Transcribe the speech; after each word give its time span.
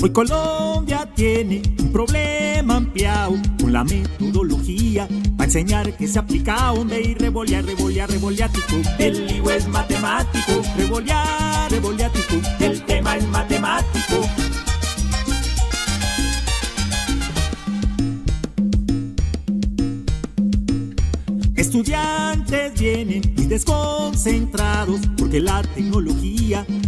Hoy 0.00 0.10
Colombia 0.10 1.08
tiene 1.16 1.60
un 1.80 1.90
problema 1.90 2.76
ampliado 2.76 3.34
con 3.60 3.72
la 3.72 3.82
metodología 3.82 5.08
para 5.36 5.46
enseñar 5.46 5.96
que 5.96 6.06
se 6.06 6.20
aplica 6.20 6.70
hombre 6.70 7.00
y 7.00 7.14
revolear, 7.14 7.64
revolear, 7.64 8.08
revoleático. 8.08 8.76
El 9.00 9.26
libro 9.26 9.50
es 9.50 9.66
matemático, 9.66 10.62
revolear, 10.76 11.68
revoleático. 11.72 12.36
El 12.60 12.80
tema 12.84 13.16
es 13.16 13.26
matemático. 13.26 14.20
Estudiantes 21.56 22.78
vienen 22.78 23.34
muy 23.36 23.46
desconcentrados 23.46 25.00
porque 25.16 25.40
la 25.40 25.62
tecnología 25.62 26.27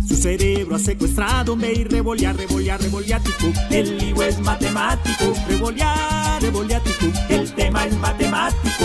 su 0.07 0.17
cerebro 0.17 0.77
ha 0.77 0.79
secuestrado. 0.79 1.55
Me 1.55 1.73
y 1.73 1.85
revolear, 1.85 2.37
revolear, 2.37 2.81
revoleático. 2.81 3.53
El 3.71 3.99
libro 3.99 4.23
es 4.23 4.39
matemático, 4.41 5.35
revolear, 5.49 6.41
revoleático. 6.41 7.07
El 7.29 7.53
tema 7.53 7.85
es 7.85 7.97
matemático. 7.99 8.85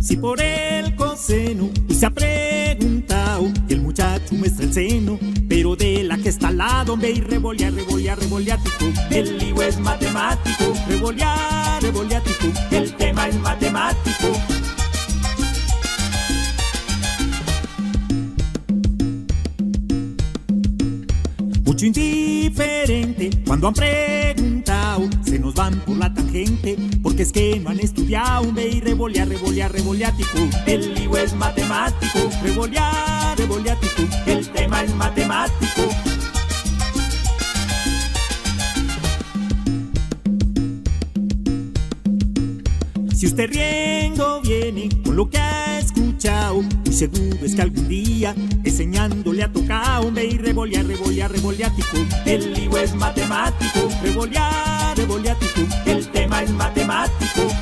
Si 0.00 0.16
por 0.16 0.40
el 0.40 0.94
coseno 0.94 1.70
se 1.88 2.06
ha 2.06 2.10
preguntado 2.10 3.50
y 3.68 3.72
el 3.72 3.80
muchacho 3.80 4.34
muestra 4.34 4.66
el 4.66 4.72
seno, 4.72 5.18
pero 5.48 5.74
de 5.74 6.04
la 6.04 6.16
que 6.18 6.28
está 6.28 6.48
al 6.48 6.58
lado 6.58 6.96
ve 6.96 7.10
y 7.10 7.20
revolear, 7.20 7.72
revolear, 7.72 8.18
revoleático. 8.18 8.86
El 9.10 9.38
libro 9.38 9.62
es 9.62 9.78
matemático, 9.78 10.74
revolear, 10.88 11.61
revoleático. 11.92 12.46
El 12.70 12.94
tema 12.94 13.28
es 13.28 13.38
matemático. 13.38 14.28
Mucho 21.64 21.86
indiferente 21.86 23.30
cuando 23.46 23.68
han 23.68 23.74
preguntado, 23.74 25.08
se 25.24 25.38
nos 25.38 25.54
van 25.54 25.78
por 25.80 25.96
la 25.96 26.12
tangente, 26.12 26.76
porque 27.02 27.22
es 27.22 27.32
que 27.32 27.60
no 27.60 27.70
han 27.70 27.80
estudiado, 27.80 28.50
ve 28.52 28.68
y 28.68 28.80
revolear, 28.80 29.28
revolear, 29.28 29.72
revoleático. 29.72 30.38
El 30.66 30.94
libro 30.94 31.18
es 31.18 31.34
matemático, 31.34 32.18
revolear, 32.42 33.36
revoleático. 33.36 34.02
El 34.26 34.48
tema 34.50 34.82
es 34.82 34.94
matemático. 34.94 36.01
Si 43.22 43.26
usted 43.28 43.50
riendo 43.50 44.40
viene 44.40 44.88
con 45.04 45.14
lo 45.14 45.30
que 45.30 45.38
ha 45.38 45.78
escuchado, 45.78 46.60
muy 46.60 46.92
seguro 46.92 47.38
es 47.44 47.54
que 47.54 47.62
algún 47.62 47.86
día 47.86 48.34
enseñándole 48.64 49.44
a 49.44 49.52
tocar 49.52 50.04
ve 50.12 50.24
y 50.24 50.38
revolear, 50.38 50.84
revolear, 50.84 51.30
revoleático. 51.30 51.98
El 52.26 52.52
libro 52.52 52.78
es 52.78 52.92
matemático, 52.96 53.88
revolear, 54.02 54.96
revoleático. 54.96 55.60
El 55.86 56.08
tema 56.08 56.42
es 56.42 56.50
matemático. 56.50 57.61